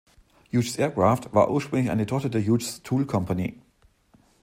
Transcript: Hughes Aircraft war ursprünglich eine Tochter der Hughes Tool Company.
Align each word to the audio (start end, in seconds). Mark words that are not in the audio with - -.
Hughes 0.51 0.77
Aircraft 0.79 1.31
war 1.31 1.51
ursprünglich 1.51 1.91
eine 1.91 2.07
Tochter 2.07 2.29
der 2.29 2.41
Hughes 2.43 2.81
Tool 2.81 3.05
Company. 3.05 3.61